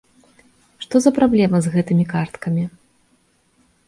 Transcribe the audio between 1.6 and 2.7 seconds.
з гэтымі карткамі?